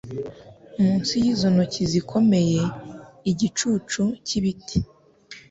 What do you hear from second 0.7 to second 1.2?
Munsi